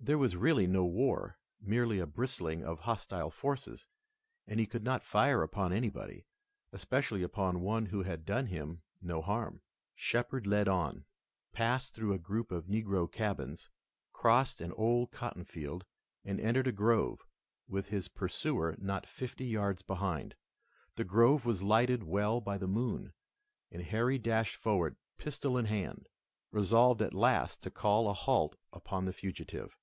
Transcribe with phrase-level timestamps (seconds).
[0.00, 3.86] There was really no war, merely a bristling of hostile forces,
[4.46, 6.24] and he could not fire upon anybody,
[6.72, 9.60] especially upon one who had done him no harm.
[9.96, 11.04] Shepard led on,
[11.52, 13.68] passed through a group of negro cabins,
[14.12, 15.84] crossed an old cotton field,
[16.24, 17.26] and entered a grove,
[17.66, 20.36] with his pursuer not fifty yards behind.
[20.94, 23.12] The grove was lighted well by the moon,
[23.72, 26.06] and Harry dashed forward, pistol in hand,
[26.52, 29.76] resolved at last to call a halt upon the fugitive.